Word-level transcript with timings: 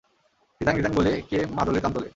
ধিতাং 0.61 0.75
ধিতাং 0.77 0.93
বলে 0.95 1.11
কে 1.29 1.39
মাদলে 1.51 1.79
তান 1.79 1.91
তোলে? 1.93 2.09